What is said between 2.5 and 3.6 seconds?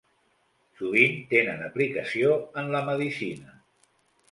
en la medicina.